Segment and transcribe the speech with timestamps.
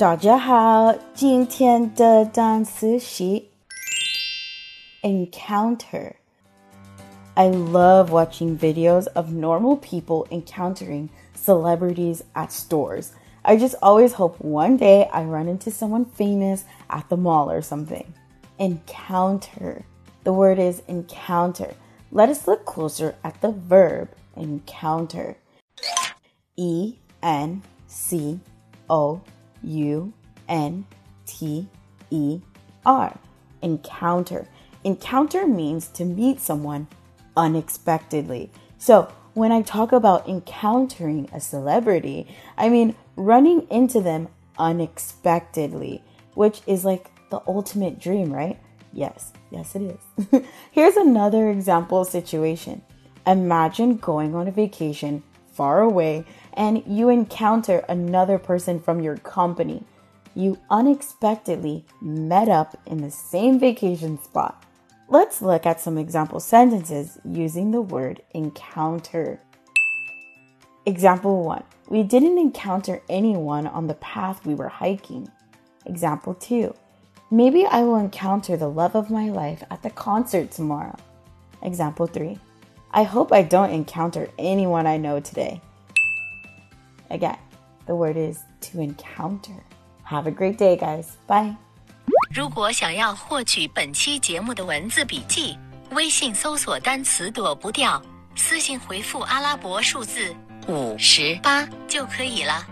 [0.00, 3.42] 大家好，今天的单词是
[5.02, 6.12] encounter.
[7.34, 13.08] I love watching videos of normal people encountering celebrities at stores.
[13.42, 17.62] I just always hope one day I run into someone famous at the mall or
[17.62, 18.12] something.
[18.58, 19.84] Encounter.
[20.24, 21.74] The word is encounter.
[22.10, 25.36] Let us look closer at the verb encounter.
[26.56, 28.40] E N C
[28.88, 29.20] O
[29.63, 30.13] U
[30.47, 30.85] N
[31.25, 31.67] T
[32.09, 32.41] E
[32.85, 33.17] R.
[33.61, 34.47] Encounter.
[34.83, 36.87] Encounter means to meet someone
[37.37, 38.51] unexpectedly.
[38.77, 46.03] So, when I talk about encountering a celebrity, I mean running into them unexpectedly,
[46.33, 48.59] which is like the ultimate dream, right?
[48.93, 49.97] Yes, yes, it
[50.31, 50.41] is.
[50.71, 52.81] Here's another example situation.
[53.25, 55.23] Imagine going on a vacation
[55.53, 59.83] far away and you encounter another person from your company.
[60.33, 64.65] You unexpectedly met up in the same vacation spot.
[65.09, 69.41] Let's look at some example sentences using the word encounter.
[70.85, 75.29] Example 1 We didn't encounter anyone on the path we were hiking.
[75.85, 76.73] Example 2
[77.29, 80.95] Maybe I will encounter the love of my life at the concert tomorrow.
[81.61, 82.39] Example 3
[82.90, 85.60] I hope I don't encounter anyone I know today.
[87.08, 87.38] Again,
[87.86, 88.38] the word is
[88.70, 89.62] to encounter.
[90.04, 91.06] Have a great day, guys.
[91.26, 91.56] Bye.
[92.32, 95.58] 如果想要获取本期节目的文字笔记，
[95.90, 98.00] 微信搜索单词躲不掉，
[98.34, 100.34] 私信回复阿拉伯数字
[100.68, 102.66] 五十八就可以了。